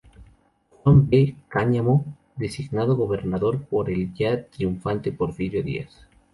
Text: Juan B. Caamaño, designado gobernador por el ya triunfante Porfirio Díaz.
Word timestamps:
Juan 0.81 1.07
B. 1.07 1.35
Caamaño, 1.47 2.03
designado 2.35 2.95
gobernador 2.97 3.63
por 3.65 3.91
el 3.91 4.11
ya 4.15 4.47
triunfante 4.47 5.11
Porfirio 5.11 5.61
Díaz. 5.61 6.07